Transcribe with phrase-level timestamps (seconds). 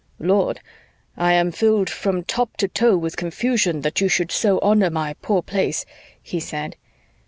[0.17, 0.61] "Lord,
[1.15, 5.13] I am filled from top to toe with confusion that you should so honor my
[5.21, 5.85] poor Place,"
[6.19, 6.75] he said.